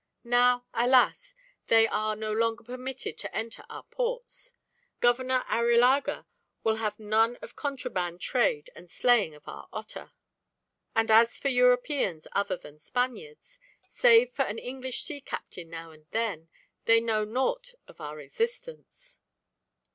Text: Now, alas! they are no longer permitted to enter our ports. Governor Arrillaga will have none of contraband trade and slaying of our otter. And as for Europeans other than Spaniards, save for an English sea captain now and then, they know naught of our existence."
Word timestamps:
Now, 0.23 0.65
alas! 0.73 1.35
they 1.67 1.87
are 1.87 2.15
no 2.15 2.33
longer 2.33 2.63
permitted 2.63 3.19
to 3.19 3.35
enter 3.37 3.63
our 3.69 3.83
ports. 3.83 4.53
Governor 4.99 5.43
Arrillaga 5.47 6.25
will 6.63 6.77
have 6.77 6.99
none 6.99 7.35
of 7.43 7.55
contraband 7.55 8.19
trade 8.19 8.71
and 8.75 8.89
slaying 8.89 9.35
of 9.35 9.47
our 9.47 9.67
otter. 9.71 10.11
And 10.95 11.11
as 11.11 11.37
for 11.37 11.49
Europeans 11.49 12.25
other 12.31 12.57
than 12.57 12.79
Spaniards, 12.79 13.59
save 13.89 14.33
for 14.33 14.45
an 14.45 14.57
English 14.57 15.03
sea 15.03 15.21
captain 15.21 15.69
now 15.69 15.91
and 15.91 16.07
then, 16.09 16.49
they 16.85 16.99
know 16.99 17.23
naught 17.23 17.75
of 17.87 18.01
our 18.01 18.19
existence." 18.19 19.19